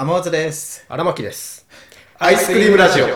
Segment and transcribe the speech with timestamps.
[0.00, 0.84] 天松です。
[0.88, 1.66] 荒牧です。
[2.20, 3.06] アイスクリームラジオ。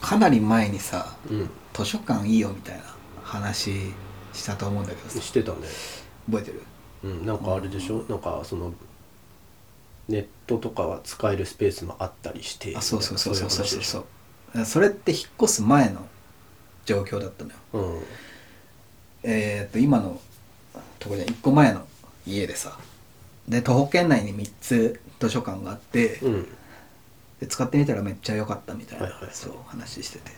[0.00, 1.50] かなり前にさうん。
[1.74, 2.84] 図書館いいよみたいな
[3.24, 3.92] 話
[4.32, 5.58] したと思うんだけどさしてたね。
[6.30, 6.62] 覚えてる？
[7.02, 7.26] うん。
[7.26, 8.04] なんかあれでしょ？
[8.08, 8.72] なんかその、
[10.08, 12.76] ネットとかは使えるスペースもあったりして。
[12.76, 13.90] あそうそうそうそうそうそうそ
[14.54, 16.06] そうそれって引っ越す前の
[16.84, 18.04] 状況だったのよういう話でしょ。
[19.24, 20.20] えー、っと今の
[21.00, 21.84] ところで1個前の
[22.26, 22.78] 家でさ
[23.48, 26.34] で徒歩圏内に3つ図書館があって、うん。
[26.34, 26.46] うん。
[27.40, 30.30] で使ってみたらめっちゃ良かったみたいな、はいはいはいそう話してて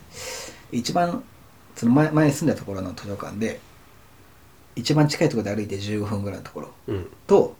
[0.72, 1.22] 一番
[1.76, 3.60] その前前住んだところの図書館で
[4.74, 7.10] 一番近いところで歩いて15分ぐらいのところうん。
[7.26, 7.56] と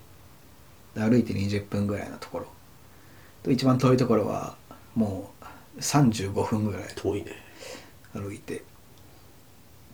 [0.94, 2.46] で歩いて20分ぐらいのところ
[3.44, 4.56] と一番遠いところは
[4.94, 5.30] も
[5.76, 7.32] う35分ぐらい遠いね。
[8.12, 8.62] 歩いて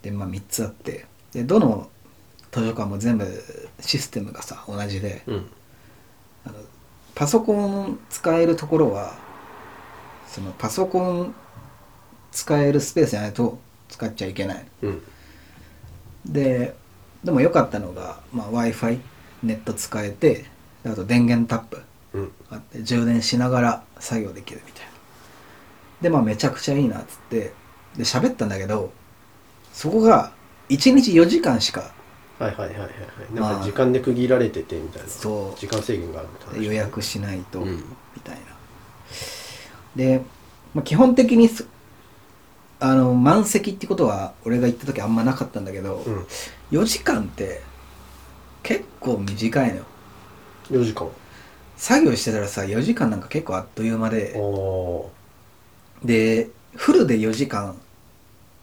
[0.02, 1.90] でまあ3つあってでどの
[2.54, 3.26] 図書館も全部
[3.80, 5.46] システムがさ同じでうん。
[6.46, 6.54] あの
[7.14, 9.16] パソコン使えるところは
[10.26, 11.34] そのパソコン
[12.32, 15.02] 使えるスペースじゃないと使っちゃいけないうん。
[16.26, 16.74] で
[17.24, 19.00] でも良かったのが、まあ、w i f i
[19.42, 20.44] ネット使えて
[20.82, 21.82] であと電源タップ
[22.14, 22.32] うん。
[22.50, 24.92] あって充電しながら作業できるみたいな
[26.02, 27.52] でまあめちゃくちゃいいなっつって
[27.96, 28.92] で喋ったんだけど
[29.72, 30.32] そこが
[30.68, 31.92] 1日4時間しか
[32.44, 35.08] はいはいはいはいなんか時間で区切られててみたいな。
[35.08, 35.58] そう。
[35.58, 36.54] 時間制限があるみたいな。
[36.54, 36.66] 話。
[36.66, 37.76] 予約しないと、うん。
[38.14, 38.40] みたいな。
[39.96, 40.22] で、
[40.74, 41.64] まあ、基本的にそ
[42.80, 46.26] あの満席ってことは俺が行った時あんまなかったんだけど、うん。
[46.70, 47.62] 4時間って
[48.62, 49.84] 結構短いのよ。
[50.70, 51.08] 4時間。
[51.76, 54.34] 作業してたらさ4時間なんか結構あっという間で。
[54.36, 55.10] お
[56.04, 57.74] でフルで4時間っ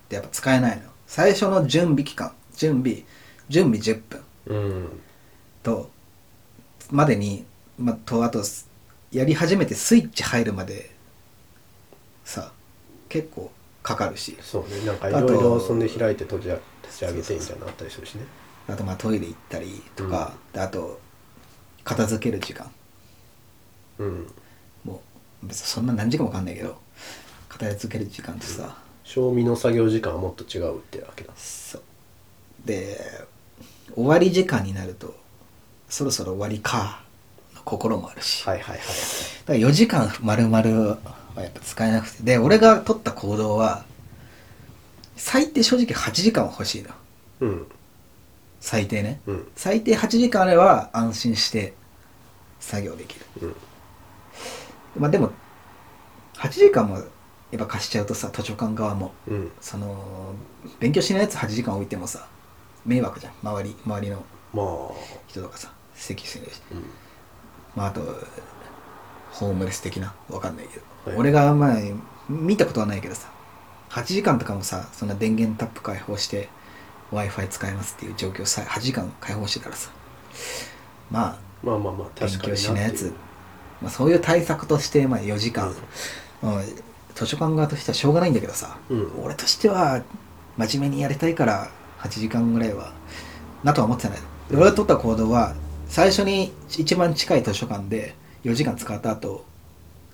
[0.10, 3.04] てやっぱ使えないの最初の準備期間準備
[3.52, 4.52] 準備10分ー。
[4.54, 5.02] うん。
[5.62, 5.92] と
[6.90, 7.46] までに、
[7.78, 8.70] まあ、とあとす
[9.12, 10.90] やり始めてスイッチ入るまで
[12.24, 12.52] さ
[13.10, 13.52] 結構
[13.84, 14.86] かかるしそうね。
[14.86, 16.50] なんかいあとろいろそんで開いて閉じ
[16.84, 18.24] 立ち上げてみたいなのあったりするしね。
[18.68, 21.00] あとまあトイレ行ったりとか、であと
[21.84, 22.72] 片付ける時間
[24.00, 24.28] うん。
[24.86, 25.02] も
[25.44, 26.78] う別にそんな何時間もかかんないけど
[27.50, 31.34] 片付ける時間ってさ、賞味の作業時間はもっと違うってわけだ。
[31.36, 31.82] そう
[32.66, 33.26] で
[33.96, 35.16] 終わり時間になると
[35.90, 37.02] そろそろ終わりか
[37.56, 38.88] の心もあるし、はいはいはいはい。
[39.46, 40.98] だから4時間丸々は
[41.38, 43.84] やっぱ使えなくてで俺が取った行動は
[45.16, 46.90] 最低正直8時間は欲しいの
[47.42, 47.68] うん。
[48.60, 49.48] 最低ねうん。
[49.56, 51.74] 最低8時間あれば安心して
[52.60, 53.56] 作業できるうん。
[54.98, 55.32] まあでも
[56.36, 57.04] 8時間もや
[57.58, 59.52] っぱ貸しちゃうとさ図書館側もうん。
[59.62, 60.34] その
[60.80, 62.28] 勉強しないやつ8時間置いてもさ
[62.86, 64.66] 迷惑じゃん周り周りのまあ。
[65.28, 66.62] 人とかさ席するし。
[66.72, 66.84] うん。
[67.76, 68.02] まああと
[69.32, 71.20] ホームレス的なわかんないけど、はい。
[71.20, 71.76] 俺がまあ
[72.30, 73.32] 見たことはないけどさ
[73.90, 76.50] 8時間とかもさそんな電源タップ開放して
[77.12, 79.90] w i f i 使えますっていう状況さ8時間開放してたらさ
[81.10, 83.14] まあまあまあまあ、勉強確かにしないやつ。
[83.82, 85.74] まあ、そういう対策としてまあ4時間、
[86.42, 86.50] うん。
[86.50, 86.62] まあ
[87.14, 89.24] 図書館側としてはしょうがないんだけどさ、うん。
[89.24, 90.02] 俺としては
[90.58, 91.70] 真面目にやりたいから
[92.02, 92.94] 8時間ぐらいは
[93.64, 94.24] なとは思ってたんだよ。
[94.50, 95.56] で俺が取った行動は
[95.88, 99.46] 最初に一番近い図書館で4時間使った後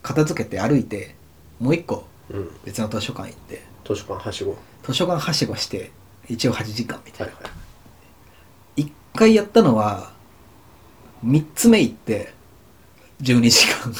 [0.01, 1.15] 片付けて歩いて
[1.59, 2.49] もう一個うん。
[2.65, 4.51] 別の図書館行って図書館はしご。
[4.51, 5.91] は図書館はしごして
[6.27, 7.41] 一応8時間みたいな、いは
[8.75, 8.81] い。
[8.81, 10.11] 一回やったのは
[11.25, 12.33] 3つ目行って
[13.21, 13.93] 12時間。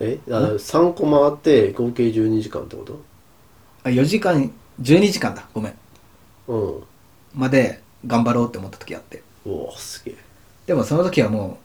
[0.00, 0.18] え？
[0.28, 2.84] あ3個回って合計12時間ってこ
[3.84, 5.48] あ4時間12時間だ。
[5.54, 5.74] ごめん
[6.46, 6.86] と
[7.34, 9.52] まで頑張ろうって思った時あってうん。
[9.52, 10.16] おおすげえ。
[10.66, 11.58] でもその時はも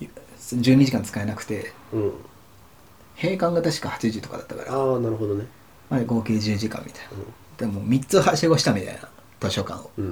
[0.00, 2.12] う12時間使えなくてうん。
[3.16, 5.44] 閉館が確か8時とかだったから、ああ、なるほどね。
[5.90, 7.10] まあ、合計10時間みたいな、
[7.58, 9.08] でも3つはしごしたみたいな
[9.40, 10.10] 図書館をうん。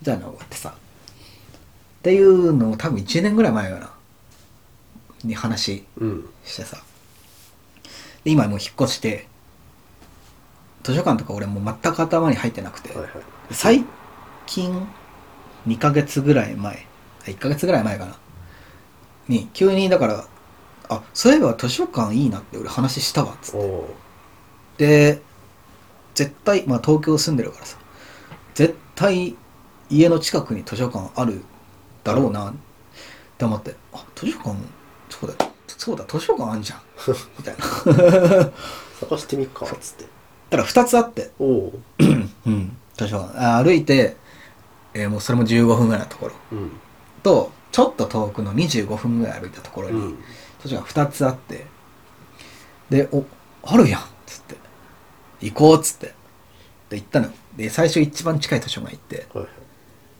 [0.00, 3.90] みたいなのがあってさっていうのを多分1年ぐらい前かな
[5.24, 6.28] に話うん。
[6.44, 6.78] してさ
[8.24, 9.26] で今もう引っ越して
[10.82, 13.10] 図書館とか俺もう全く頭に入ってなくて、はいはい。
[13.50, 13.84] 最
[14.46, 14.86] 近
[15.66, 16.86] 2ヶ月ぐらい前。
[17.24, 18.16] 1ヶ月ぐらい前かな。
[19.28, 20.24] に急にだから
[20.88, 23.60] あそういえば図書館いいなって俺話したわっつっ
[24.76, 25.14] て。
[25.14, 25.22] で
[26.14, 27.78] 絶対まあ東京住んでるからさ。
[28.54, 29.36] 絶対
[29.88, 31.42] 家の近くに図書館ある
[32.04, 32.54] だろうなっ
[33.38, 33.74] て思って。
[33.92, 34.56] あ図書館
[35.08, 36.80] そうだそうだ図書館あんじゃん。
[37.38, 37.64] みたいな。
[39.00, 40.19] 探してみっか、つって。
[40.50, 41.30] ただ2つあって。
[41.38, 41.72] おお
[42.46, 42.76] うん。
[42.96, 44.16] 図書館あ歩いて、
[44.94, 46.32] えーもうそれも15分ぐらいのところ。
[46.52, 46.72] うん。
[47.22, 50.18] とちょっと遠くの25分ぐらい歩いたところに、うん。
[50.62, 51.66] 図書館2つあって。
[52.90, 53.24] で「お
[53.62, 54.56] あるやん」っつって
[55.40, 56.14] 「行こう」っつって。
[56.88, 59.26] で行ったので最初一番近い図書館行って。
[59.32, 59.46] はい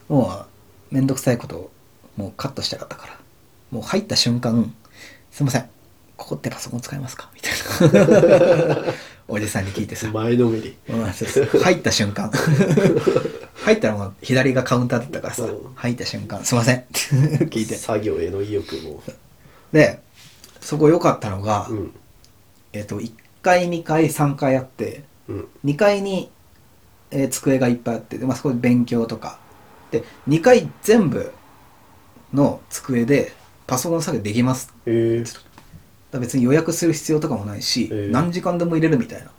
[0.09, 0.47] も
[0.91, 1.71] うめんどくさいことを
[2.17, 3.19] もうカットしたかったから。
[3.71, 4.73] もう入った瞬間
[5.31, 5.69] 「すいません。
[6.17, 7.53] ここってパソコン使えますか?」みたい
[7.93, 8.77] な
[9.31, 10.11] おじさんに聞いてさ。
[10.11, 10.77] 前のめり。
[10.89, 11.47] うんそうそう。
[11.63, 12.31] 入った瞬間。
[13.65, 15.45] 入ったらもう左がカウンターだったからさ。
[15.45, 15.59] うん。
[15.75, 17.77] 入った瞬間「すいません」 聞いて。
[17.77, 19.03] 作業への意欲も。
[19.73, 20.01] で
[20.61, 21.95] そこ良かったのが、うん。
[22.73, 23.13] えっ、と1
[23.43, 25.49] 階2階3階あってうん。
[25.65, 26.31] 2階に、
[27.11, 29.39] えー机がいっぱいあってで、まあ、そこで勉強とか。
[29.91, 31.33] で2階全部
[32.33, 33.33] の机で
[33.67, 35.39] パソコン作業できますへえだか
[36.19, 39.31] ら別に予約する必要とかもないし、えー何時間でも入れるみたいな。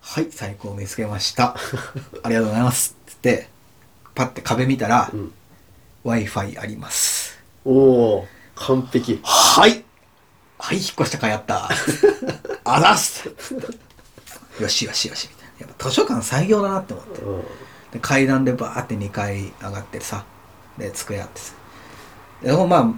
[0.00, 1.56] はい最高見つけました。
[2.22, 2.96] ありがとうございます。
[3.00, 3.48] っつって
[4.14, 5.32] パッて壁見たら、うん。
[6.04, 7.38] W i f i あります。
[7.64, 9.20] おお完璧。
[9.22, 9.84] はい。
[10.58, 11.68] はい引っ越したかいやった。
[12.64, 13.28] あざっす。
[14.60, 15.66] よしよしよしみたいな。
[15.66, 17.22] やっぱ図書館最強だなって思って。
[17.22, 17.42] うん。
[17.92, 20.24] で階段でバーって2階上がってさ
[20.78, 21.54] で机あってさ。
[22.42, 22.94] でもまあ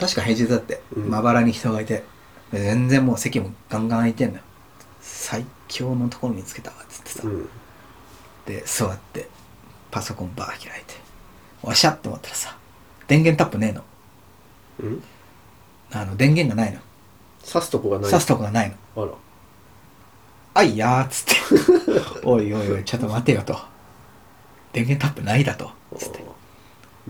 [0.00, 1.10] 確か平日だってうん。
[1.10, 2.02] まばらに人がいて
[2.52, 4.42] で全然もう席もガンガン空いてんのよ。
[5.00, 7.48] 最強のところ見つけたわっつってさ、うん。
[8.46, 9.28] で座って
[9.90, 10.94] パソコンバー開いて
[11.62, 12.56] おっしゃって思ったらさ
[13.06, 13.84] 電源タップねえの。
[14.80, 15.02] うん。
[15.92, 16.80] あの電源がないの。
[17.44, 18.10] 刺すとこがない。
[18.10, 19.02] 挿すとこがないの。
[19.02, 19.12] あら。
[20.54, 22.20] あいやーっつって。
[22.26, 23.58] おいおいおいちょっと待てよと。
[24.72, 25.70] 電源タップないだと。
[25.98, 26.24] つって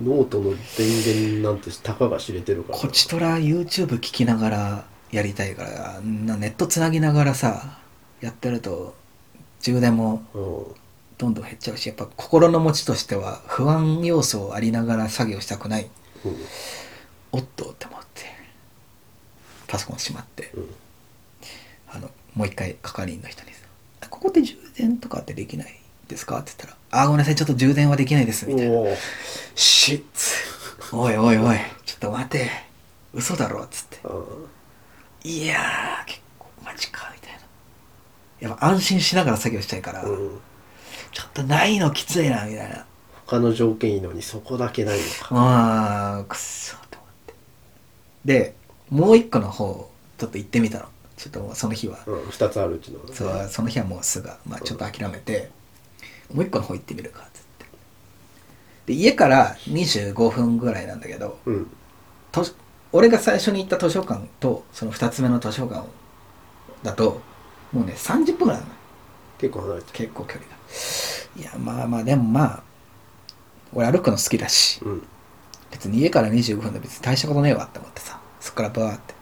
[0.03, 2.79] ノートの電源なんてたかが知れてるから。
[2.79, 7.79] こちとら YouTube 聞きながらやりたいからなネットつなぎながらさ
[8.21, 8.95] やってると
[9.61, 10.65] 充電もうん
[11.19, 15.91] どんどん減っちゃうしやっぱ心の持ちとしては不安要素ありながら作業したくない。
[16.25, 16.37] うん
[17.33, 18.25] おっとって思って
[19.69, 20.69] パソコンしまってうん。
[21.93, 23.67] あのもう一回係員の人にさ
[24.09, 25.80] 「ここって充電とかってできない？
[26.11, 28.73] ですか?」って言ったら「あーごめんなさいちょっと充電はできないです」みたいな。
[28.73, 28.97] おお
[29.55, 30.35] 「シッツ
[30.93, 32.51] おいおいおいちょっと待て。
[33.13, 33.99] 嘘だろ」っつって。
[34.05, 34.09] あ
[35.25, 37.41] 「いやー結構マジか」みたいな。
[38.41, 40.41] やっぱ安心しながら作業したいから、うん。
[41.13, 42.87] ちょっとないのきついなみたいな。
[43.27, 45.29] 他の条件いいのにそこだけないのか。
[45.33, 47.35] あーくっそと思って。
[48.25, 48.55] で
[48.89, 50.87] もう一個の方ちょっと行ってみたの。
[51.17, 51.99] ちょっともうその日は。
[52.07, 55.51] うん2つあるうちのそうその日はもうすぐ、まあ、ちょっと諦めて、
[56.33, 57.67] もう一個の方行ってみるかっつって。
[58.87, 61.71] で家から25分ぐらいなんだけどうん。
[62.33, 62.45] と
[62.93, 65.87] 俺が最初に行った図書館とその2つ目の図書館
[66.83, 67.21] だと
[67.73, 68.73] もうね30分ぐらいなの。
[69.39, 69.93] 結構離れてる。
[69.95, 70.57] 結構距離が。
[71.37, 72.63] いやまあまあでもまあ
[73.73, 75.03] 俺歩くの好きだしうん。
[75.71, 79.15] 別に家から25分で別に大したことねえわって思ってさそっからバーって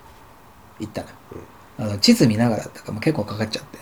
[0.80, 1.14] 行ったのよ、
[1.78, 3.78] あの地図見ながらだからもう結構かかっちゃって。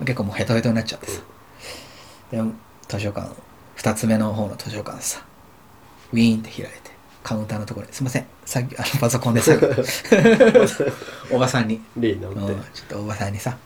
[0.00, 1.24] 結構もうヘトヘトになっちゃってさ、で
[2.88, 3.34] 図書館
[3.76, 5.24] 2つ目の方の図書館さ
[6.12, 6.90] ウィーンって開いて
[7.22, 9.74] カウンターのところに「すいませんさっきあのパソコンで作業
[11.34, 13.56] おばさんに例にちょっとおばさんにさ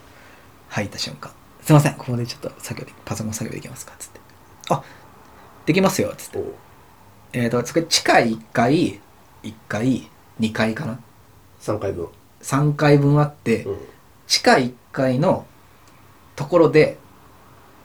[0.68, 1.30] 入った瞬間
[1.62, 4.20] 「すいませんここでちょっと作業でパソコン作業できますか?」っつって
[4.70, 4.82] 「あ
[5.66, 6.38] できますよ」っつって。
[7.34, 9.00] えっ、とそれ地下1階
[9.42, 10.08] 1階
[10.40, 10.98] 2階かな
[11.60, 12.08] ？3回分。
[12.42, 13.78] 3階分あって、うん。
[14.26, 15.46] 地下1階の
[16.36, 16.98] ところで、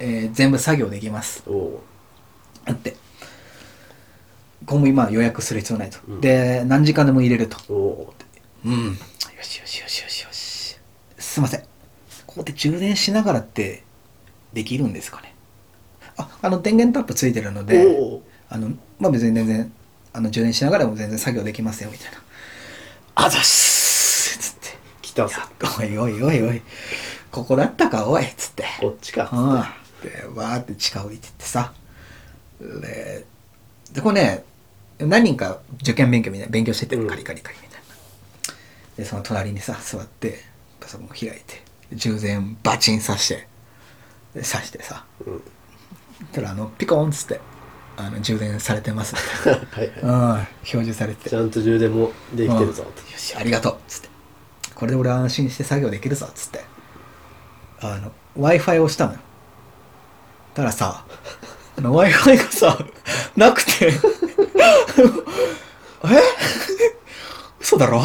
[0.03, 1.43] えー全部作業できます。
[1.47, 1.79] おう。
[2.65, 2.91] あって。
[4.65, 6.21] ここも今予約する必要ないと、うん。
[6.21, 7.57] で何時間でも入れると。
[7.69, 8.13] お
[8.65, 8.69] う。
[8.69, 8.85] うん。
[8.87, 8.93] よ
[9.41, 10.77] しよしよしよしよし。
[11.17, 11.61] すいません。
[12.27, 13.83] ここで充電しながらって
[14.53, 15.33] できるんですかね？
[16.17, 17.85] ああの電源タップついてるので
[18.49, 18.69] あの
[18.99, 19.71] まあ別に全然
[20.13, 22.17] あの充電しながらも全然作業できますよみたいな。
[23.15, 24.77] あざっすつって。
[25.01, 25.35] 来たぞ。
[25.79, 26.61] おいおいおいおい。
[27.31, 28.63] ここだったかおいっつって。
[28.79, 31.73] こっちかうんでわーって地下降りてってさ。
[32.59, 33.25] で
[33.91, 34.43] でこれね
[34.99, 37.07] 何人か受験勉強みたいな勉強しててうん。
[37.07, 37.85] カリカリカリみたいな。
[38.97, 40.39] でその隣にさ座って
[40.79, 43.47] パソコン開いて充電バチン刺して
[44.35, 45.05] で刺してさ。
[45.25, 45.41] うん。
[46.31, 47.39] たらあのピコーンっつって
[47.95, 49.15] あの充電されてます。
[49.15, 50.05] みたいはいはい。
[50.05, 50.31] なうん。
[50.31, 51.29] 表示されて。
[51.29, 53.11] ちゃんと充電もできてるぞうん。
[53.11, 54.09] よしありがとうっつって。
[54.75, 56.73] これで俺安心して作業できるぞっつって。
[57.81, 59.19] あの w i f i をしたのよ
[60.53, 61.05] たらさ
[61.81, 62.77] w i f i がさ
[63.35, 63.91] なくて。
[66.05, 66.21] え？
[67.59, 68.03] 嘘だろ？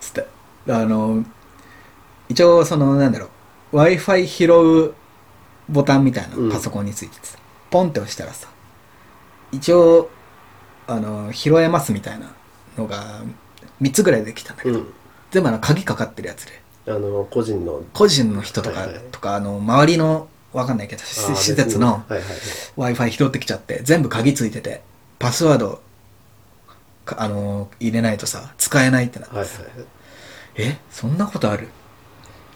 [0.00, 0.26] つって。
[0.68, 1.24] あの
[2.28, 3.26] 一応そのなんだろ
[3.72, 3.76] う。
[3.76, 4.94] w i f i 拾う
[5.68, 7.38] ボタンみたいなパソコンについててさ、
[7.70, 8.48] ポンって押したらさ
[9.50, 10.10] 一応
[10.86, 12.30] あの拾えますみたいな
[12.76, 13.22] のが
[13.80, 14.92] 3つぐらいできたんだけど、うん。
[15.30, 16.62] 全部あの鍵かかってるやつで。
[16.86, 17.82] あの個人の。
[17.92, 19.00] 個人の人とか、はいはい。
[19.10, 22.38] とかあの周りのわかんないけど施設の別にはいはいはい。
[22.76, 24.82] W i f i 拾ってきちゃって全部鍵ついてて
[25.18, 25.82] パスワード
[27.04, 29.36] かあの入れないとさ使えないってなって。
[29.36, 29.54] はいはい
[30.56, 31.68] えそんなことある？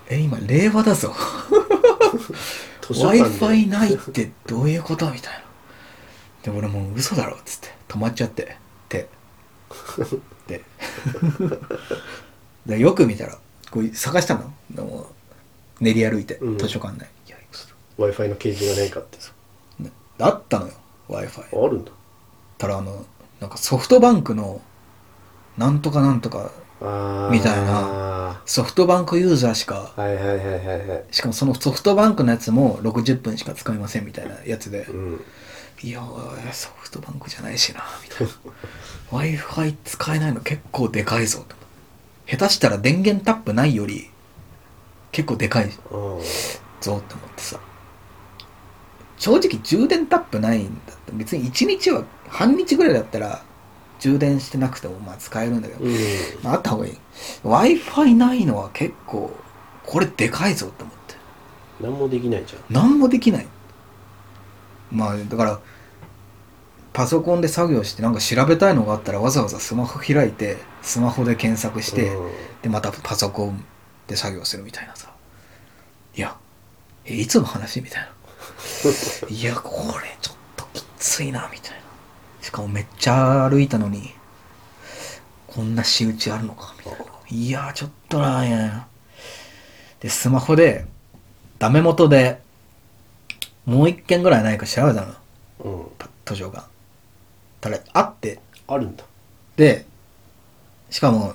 [0.09, 1.12] え今令和だぞ。
[2.81, 5.11] 図 w 書 i 館 f i ないってどういうこと？
[5.11, 6.52] みたいな。
[6.52, 7.75] で俺もう嘘だろっつって。
[7.88, 8.57] 止まっちゃって。
[8.88, 9.09] 手。
[10.47, 10.62] で
[12.67, 13.37] でよく見たら
[13.71, 14.52] こう探したの。
[14.71, 15.11] でも
[15.81, 16.59] 練り歩いて、うん。
[16.59, 17.09] 図書館内。
[17.26, 17.37] いや
[17.99, 19.19] 嘘だ w i f i の掲示がないかって。
[19.81, 20.73] ねあったのよ
[21.09, 21.93] w i f i あるんだ。
[22.57, 23.05] たらあの
[23.40, 24.61] なんかソフトバンクの
[25.57, 26.52] なんとかなんとか
[27.31, 31.05] みたいなソフトバンクユーザーしかはいはいはいはいはい。
[31.11, 35.21] しかもそのソフトバンクのやつも60分しか使えませんみたいなやつで、うん。
[35.83, 36.02] いや
[36.52, 38.33] ソフトバンクじゃないしなみたいな。
[39.12, 41.57] W i f i 使えないの結構でかいぞと。
[42.26, 44.11] 下手したら電源タップないより
[45.12, 45.81] 結構でかいぞっ
[46.81, 47.00] て思っ
[47.35, 47.59] てさ
[49.19, 53.43] 正直充電タップないんだって別に1日は半日ぐらいだったら
[53.99, 55.93] 充電してなくてもまあ使えるんだけど、うん。
[56.43, 56.99] まあ、あった方がいい。
[57.43, 59.31] W i f i ないのは結構
[59.85, 61.15] これでかいぞって思って。
[61.81, 62.63] 何もできないじゃん。
[62.71, 63.47] 何もできない。
[64.93, 65.61] まあだから
[66.93, 72.31] パソコンで作業してなんか調べたいのがあったらわざわざスマホ開いてスマホで検索して、うん。
[72.63, 73.65] でまたパソコン
[74.07, 75.13] で作業するみたいなさ。
[76.15, 76.37] いや
[77.05, 78.18] えいつの話みたいな
[79.29, 81.79] いやこれちょっときついなみたいな。
[82.41, 84.15] しかもめっちゃ歩いたのに
[85.47, 87.05] こんな仕打ちあるのかみたいな。
[87.31, 88.87] いやちょっとなみたいな。
[90.00, 90.87] でスマホで
[91.59, 92.41] ダメ元で
[93.65, 95.15] もう一件ぐらいないか調べたの。
[95.61, 95.87] うん。
[95.99, 96.67] パ図書館
[97.61, 98.41] ただあって。
[98.67, 99.05] あるんだ。
[99.57, 99.87] で
[100.91, 101.35] しかも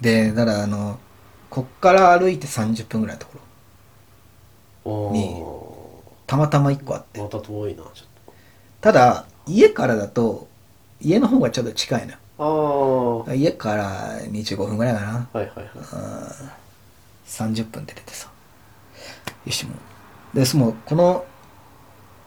[0.00, 0.98] でだからあの
[1.48, 3.38] こっから歩いて30分ぐらいのとこ
[4.84, 5.42] ろあに
[6.32, 7.20] たまたま1個あって。
[7.20, 8.04] また遠いなちょ
[8.80, 10.48] ただ家からだと
[10.98, 12.18] 家の方がちょっと近いのよ。
[12.18, 15.28] っとあ家から25分ぐらいかな。
[15.30, 15.66] あはいはいはい。
[17.28, 18.30] 30分で出てさ。
[19.44, 19.74] よしも
[20.32, 20.36] う。
[20.38, 21.26] でそのこの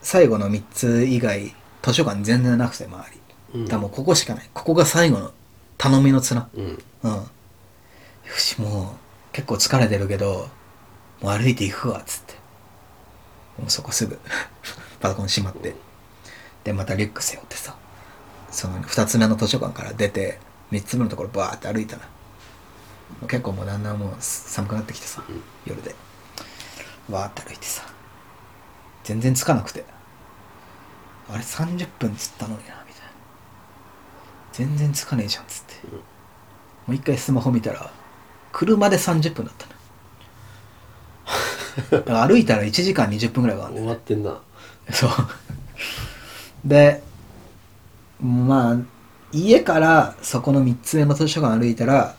[0.04, 3.20] 最後の3つ以外図書館全然なくて周り。
[3.62, 3.66] うん。
[3.66, 4.50] だもうここしかない。
[4.54, 5.32] ここが最後の
[5.80, 6.48] 頼みの綱。
[6.54, 6.84] うん。
[7.02, 7.12] うん。
[7.12, 7.28] よ
[8.38, 8.86] し、もう、
[9.32, 10.48] 結構疲れてるけど、
[11.22, 12.35] もう歩いていくわ、つって。
[13.58, 14.20] もうそこすぐ、
[15.00, 15.76] パソコン閉まって。
[16.64, 17.76] で、またリュック背負ってさ、
[18.52, 20.40] その二つ目の図書館から出て、
[20.72, 22.04] 三つ目のところバーって歩いたな。
[23.28, 25.96] 結構もうだんだんもう寒くなってきてさ、うん夜で。
[27.10, 27.84] バーって歩いてさ、
[29.04, 29.86] 全然つかなくて。
[31.30, 33.12] あれ30分つったのにな、みたいな。
[34.54, 35.88] 全然つかねえじゃん、つって。
[35.92, 36.16] うん
[36.88, 37.92] もう一回スマホ見たら、
[38.52, 39.75] 車で30分だったの。
[41.92, 43.92] だから歩いたら1時間20分ぐらいはあるんだ終よね。
[43.92, 44.42] わってんな
[44.92, 45.10] そう。
[46.66, 47.02] で、
[48.22, 48.78] まあ、
[49.32, 52.16] 家からそこの3つ目の図書館歩いたら、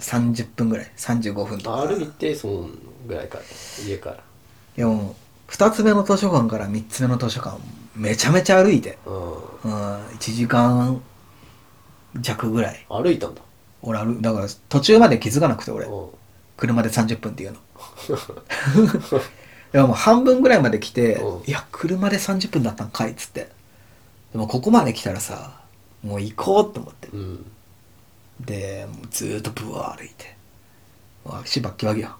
[0.00, 1.86] 30分ぐらい、35分とか。
[1.86, 2.68] 歩いてその
[3.06, 3.44] ぐらいから
[3.86, 4.18] 家から
[4.76, 5.14] でも、
[5.48, 7.58] 2つ目の図書館から3つ目の図書館、
[7.94, 11.00] めちゃめちゃ歩いて、ううん、1時間
[12.20, 12.74] 弱ぐらい。
[12.74, 13.42] ん歩いたんだ
[13.82, 15.86] 俺歩だから途中まで気づかなくて俺。
[15.86, 16.08] うん
[16.62, 17.58] 車で30分っていうの
[19.72, 21.44] でももう半分ぐらいまで来て、うん。
[21.46, 23.48] いや車で30分だったんかいっつって。
[24.32, 25.60] でもここまで来たらさ
[26.02, 27.08] もう行こうと思って。
[27.08, 27.46] うん。
[28.40, 30.36] でもうずーっとブワー歩いて。
[31.24, 32.14] うわ足バッキバキや。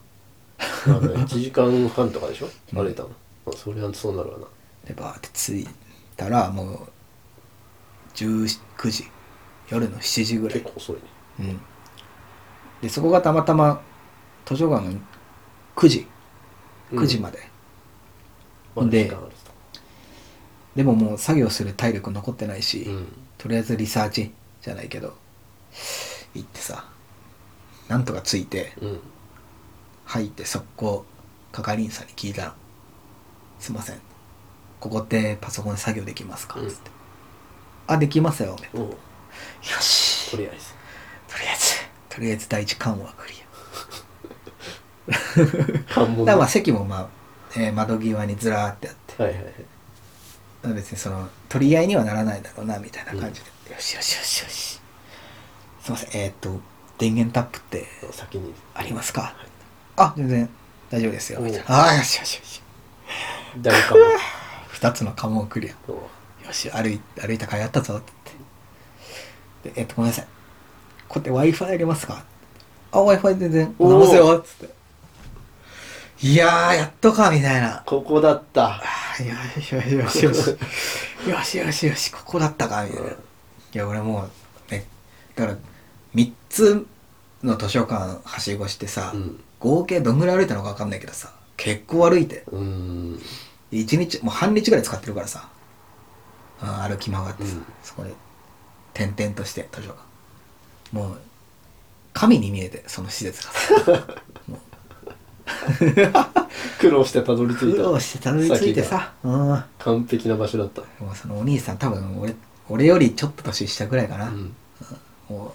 [0.86, 2.48] まあね 1時間半とかでしょ？
[2.74, 2.84] うん。
[2.84, 3.08] 歩いたの。
[3.44, 4.46] まあそれはそうなるわな。
[4.86, 5.68] でバーって着い
[6.16, 6.88] たらもう
[8.14, 9.08] 19時。
[9.68, 10.60] 夜の7時ぐらい。
[10.60, 11.02] 結構遅いね。
[11.40, 11.60] うん。
[12.82, 13.80] でそこがたまたま
[14.44, 14.92] 図書館の
[15.76, 16.06] 9時。
[16.92, 17.38] 9時まで、
[18.74, 19.10] まだで
[20.76, 23.06] でももう作業する体力残ってないし、とうん。
[23.38, 25.16] とりあえずリサーチじゃないけど
[26.34, 26.84] 行ってさ
[27.88, 29.00] なんとかついてうん。
[30.04, 31.04] 入って速攻
[31.52, 32.54] 係員さんに聞いたら
[33.58, 34.00] 「すいません
[34.80, 36.68] ここってパソコンで作業できますか?」うん。
[36.68, 36.90] つって
[37.88, 40.30] 「あできますよ」よし。
[40.30, 40.66] とりあえず。
[41.28, 41.74] とりあえず。
[42.10, 43.41] とりあえず第一関はクリ
[45.88, 47.08] 関門アだからまあ席もまあ、
[47.56, 49.22] えー窓際にずらーってあって。
[49.22, 50.74] はいはいはい。
[50.74, 54.80] 別にその取り合いにはならないだろうなみたいな感じで、よしよしよしよし。
[55.80, 56.22] すいません。
[56.22, 56.60] えーっと
[56.98, 58.54] 電源タップって先に。
[58.74, 59.34] ありますか、
[59.96, 60.48] あ全然
[60.90, 61.40] 大丈夫ですよ。
[61.40, 61.66] みたいおう。
[61.68, 62.62] なああよしよしよし。
[63.60, 64.00] 誰かも。
[64.74, 65.72] 2つの関門クリア。
[65.90, 65.98] よ
[66.46, 68.12] よし歩い歩いた甲斐あったぞって。
[69.64, 70.26] 言ってでえっとごめんなさい。
[71.08, 72.24] こうやって w i f i ありますか？
[72.92, 74.74] あ w i f i 全然おーございますよっつって
[76.24, 77.82] いやーやっとかみたいな。
[77.84, 78.80] ここだった。
[79.18, 80.50] よしよしよしよし。
[81.28, 83.14] よしよしよしここだったかみたいな、い
[83.72, 84.28] や俺も
[84.68, 84.86] うね
[85.34, 85.58] だから
[86.14, 86.86] 3つ
[87.42, 89.40] の図書館はしごしてさ、うん。
[89.58, 92.44] 合計どんぐらい歩いたのか分かんないけどさ結構歩いて。
[92.52, 93.20] うーん。
[93.72, 95.48] 1日もう半日ぐらい使ってるからさ、
[96.62, 97.64] うん、歩き回ってさ、うん。
[97.82, 98.14] そこで
[98.94, 99.98] 転々として図書館。
[100.92, 101.18] もう
[102.12, 104.06] 神に見えてその施設がさ。
[104.46, 104.60] も
[106.78, 107.76] 苦労してたどりう着いた。
[107.76, 109.12] 苦労してたどり着いてさ。
[109.22, 110.82] うんも完璧な場所だった。
[110.82, 110.84] う
[111.14, 112.34] そのお兄さん多分俺
[112.68, 114.54] 俺よりちょっと年下ぐらいかな、うん。
[115.28, 115.52] もう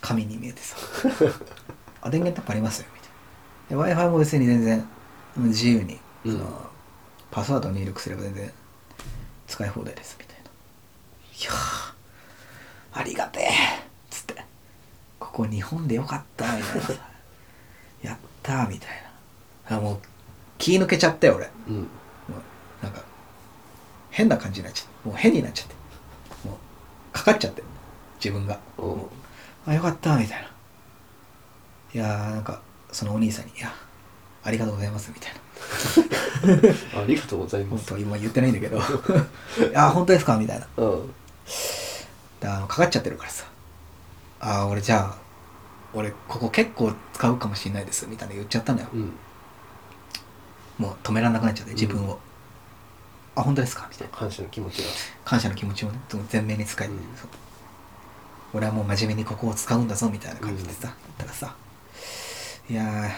[0.00, 0.76] 神に見えてさ。
[2.02, 3.10] あ電源タップありますよみたい
[3.70, 3.76] な。
[3.76, 4.88] w i f i も別に全然
[5.36, 6.42] うん自由に、うん。
[7.30, 8.52] パスワードを入力すれば全然
[9.46, 10.42] 使い放題ですみたいな。
[10.42, 13.48] いやーありがてえっ
[14.10, 14.44] つって。
[15.18, 16.80] ここ日本でよかったみたいな。
[16.82, 16.92] さ
[18.02, 19.07] やったーみたいな
[19.70, 19.98] あもう
[20.58, 21.50] 気抜けちゃったよ俺。
[21.68, 21.88] うん。
[22.82, 23.02] なんか
[24.10, 25.08] 変な感じになっちゃって。
[25.08, 25.74] もう変になっちゃって。
[26.48, 26.58] もう
[27.12, 27.62] かかっちゃって。
[28.22, 28.58] 自分が。
[29.66, 30.48] あよかったみたいな。
[31.94, 32.60] いやーなんか
[32.92, 33.72] そのお兄さんに「いや
[34.44, 35.38] ありがとうございます」みたいな。
[37.02, 37.84] ありがとうございます。
[37.84, 38.78] 本当は今言ってないんだけど
[39.70, 40.66] 「いや本当ですか?」みたいな。
[40.76, 41.14] うん。
[42.40, 43.44] だかかっちゃってるからさ
[44.40, 45.16] 「ああ俺じゃあ
[45.94, 48.88] 俺ここ結構使うかもしれないです」みたいな言っちゃったのよ。
[48.92, 49.12] うん
[50.78, 52.18] もう止められなくなっちゃって自分を
[53.36, 54.16] 「あ本当ですか?」みたいな。
[54.16, 54.88] 感謝の気持ちが
[55.24, 55.98] 感謝の気持ちをね
[56.32, 56.98] 前面に使い、うん。
[58.54, 61.54] 俺はもう真面目にここを使うんだぞみたいな感じでさ、言ったらさ
[62.70, 63.10] 「いやーい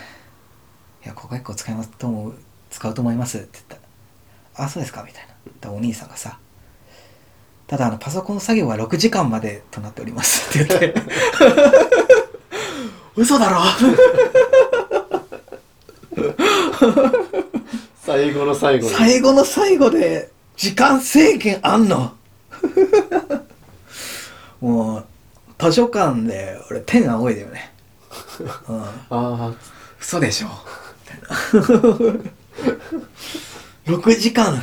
[1.09, 2.35] やここ結構使いますと思う
[2.71, 3.75] 使うと思います」って言った。
[3.77, 3.81] ら
[4.67, 5.29] 「あそうですか」みたいな。
[5.47, 6.39] 言ったらお兄さんがさ
[7.69, 11.01] 「ただあのパソコン作業は6時間までとなっております」って言って
[13.17, 13.61] 嘘だろ？
[18.11, 18.95] 最後の最後に。
[18.95, 22.13] 最後の最後で時間制限あんの？
[24.61, 25.05] もう
[25.59, 27.73] 図書館で俺天仰いだよね、
[28.69, 29.53] うん、ああ
[30.01, 30.49] 嘘でしょ？
[31.13, 31.21] みたい
[33.87, 34.63] な6時間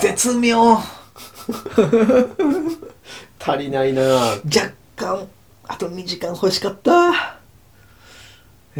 [0.00, 0.78] 絶妙。
[3.38, 4.02] 足りないな。
[4.02, 5.28] 若干
[5.64, 7.38] あと2時間欲しかった。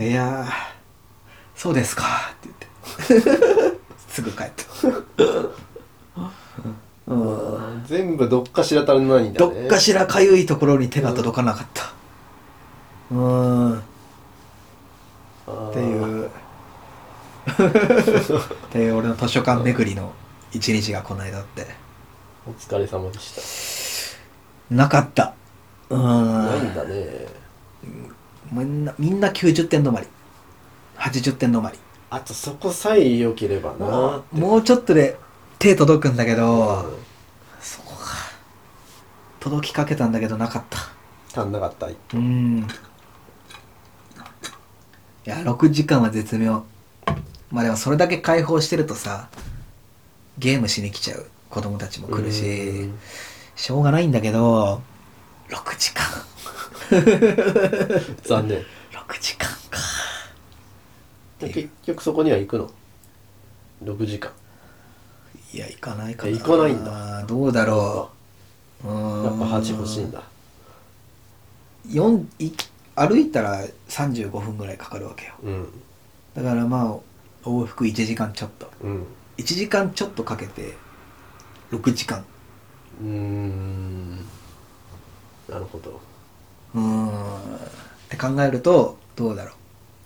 [0.00, 0.81] いやー
[1.62, 2.32] そうですか。
[2.32, 2.48] って
[3.08, 3.28] 言って。
[4.08, 4.64] すぐ帰った。
[7.06, 7.84] うん。
[7.86, 11.92] 全部どっかしら足りないんだどねっかしらかゆいところに手が届かなかった。
[13.12, 13.78] うーん。
[13.78, 13.82] っ
[15.70, 16.26] っていう。
[16.26, 16.30] っ
[18.72, 20.12] ていう俺の図書館巡りの
[20.50, 21.64] 一日がこの間あって。
[22.44, 24.16] お疲れ様でし
[24.68, 25.32] なかった。
[25.90, 27.28] うたないんだね。
[28.50, 30.08] みんなみんな90点止まり
[31.02, 31.78] 80点止まり。
[32.10, 35.16] あとそこさえ良ければなもうちょっとで
[35.58, 37.04] 手届くんだけど、うん。
[37.60, 38.06] そこが
[39.40, 40.78] 届きかけたんだけどなかった。
[41.40, 41.86] 足んなかった。
[41.86, 42.58] うーん。
[45.24, 46.64] いや6時間は絶妙。
[47.50, 49.28] まあでもそれだけ解放してるとさ
[50.38, 51.26] ゲームしに来ちゃう。
[51.50, 52.98] 子供たちも来るしうん。
[53.56, 54.82] しょうがないんだけど
[55.48, 56.06] 6時間。
[58.22, 58.58] 残念。
[58.58, 58.64] 6
[59.20, 59.51] 時間
[61.42, 62.70] か結局そこには行くの
[63.84, 64.30] ？6時間。
[65.52, 66.30] いや行かないかな。
[66.30, 67.24] え行かないんだ。
[67.26, 68.10] どうだろ
[68.84, 68.88] う。
[68.88, 68.94] やっ
[69.38, 70.22] ぱ8欲しいんだ。
[71.88, 72.52] 4い
[72.94, 75.32] 歩いたら35分ぐらいかかるわけよ。
[75.42, 75.68] うん。
[76.34, 76.98] だからま
[77.44, 78.70] あ往復1時間ちょっと。
[78.82, 79.06] うん。
[79.38, 80.74] 1時間ちょっとかけて
[81.70, 82.24] 6時間。
[83.00, 84.16] うーん。
[85.48, 86.00] なるほど。
[86.74, 87.08] うーん。
[87.08, 87.58] っ
[88.08, 89.54] て考えるとどうだろう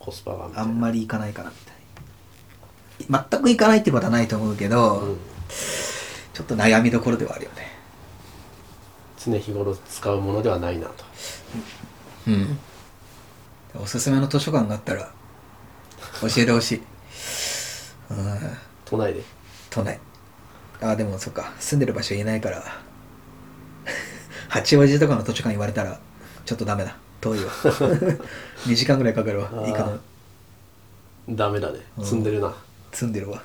[0.07, 3.27] コスパがあんまり行かないかなみたいな。
[3.29, 5.17] 全く行かないってことはないと思うけど、うん。
[6.33, 7.67] ちょっと悩みどころではあるよね。
[9.19, 11.03] 常日頃使うものではないなと。
[12.27, 12.57] うん。
[13.75, 15.11] おすすめの図書館があったら
[16.21, 16.81] 教えてほしい。
[18.11, 18.39] うん。
[18.85, 19.21] 都内で？
[19.69, 19.99] 都内。
[20.79, 21.51] あでもそっか。
[21.59, 22.63] 住んでる場所言えないから。
[24.47, 25.99] 八王子とかの図書館言われたら
[26.45, 28.19] ちょっとダメだ遠いわ2
[28.75, 29.49] 時間ぐらいかかるわ。
[29.51, 29.67] あー。
[29.67, 29.99] 行くの
[31.29, 31.79] ダメだね。
[31.97, 32.05] うん。
[32.05, 32.53] 積んでるな。
[32.91, 33.41] 住んでるわ。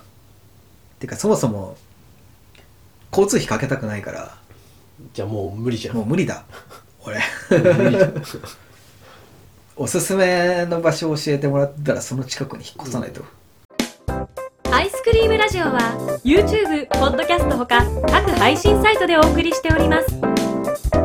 [0.98, 1.76] てかそもそも
[3.10, 4.36] 交通費かけたくないから。
[5.14, 5.96] じゃあもう無理じゃん。
[5.96, 6.44] もう無理だ。
[7.04, 7.20] 俺。
[7.50, 8.14] 無理じゃん。
[9.74, 13.24] おすすめの場所を教えてもらったらその近くに引っ越さないと、
[14.70, 20.31] アイスクリームラジオは YouTube、ポッドキャストほか各配信サイトでお送りしております